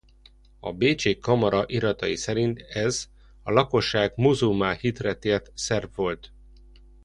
[0.59, 3.07] A bécsi kamara iratai szerint ez
[3.43, 6.31] a lakosság muzulmán hitre tért szerb volt.